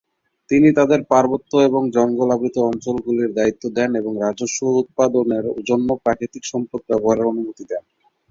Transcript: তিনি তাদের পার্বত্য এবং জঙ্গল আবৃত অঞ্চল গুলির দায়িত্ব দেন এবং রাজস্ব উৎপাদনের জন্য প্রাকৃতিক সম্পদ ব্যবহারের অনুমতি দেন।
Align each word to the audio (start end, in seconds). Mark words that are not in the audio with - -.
তিনি 0.49 0.69
তাদের 0.77 0.99
পার্বত্য 1.09 1.51
এবং 1.61 1.81
জঙ্গল 1.95 2.29
আবৃত 2.31 2.57
অঞ্চল 2.69 2.95
গুলির 3.05 3.31
দায়িত্ব 3.33 3.63
দেন 3.77 3.91
এবং 3.95 4.13
রাজস্ব 4.17 4.59
উৎপাদনের 4.81 5.45
জন্য 5.69 5.87
প্রাকৃতিক 6.03 6.43
সম্পদ 6.51 6.81
ব্যবহারের 6.89 7.29
অনুমতি 7.31 7.63
দেন। 7.69 7.83